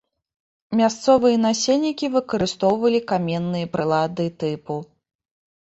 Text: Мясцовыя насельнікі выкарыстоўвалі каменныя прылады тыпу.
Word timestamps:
Мясцовыя 0.79 1.37
насельнікі 1.47 2.09
выкарыстоўвалі 2.15 2.99
каменныя 3.13 3.71
прылады 3.77 4.25
тыпу. 4.41 4.83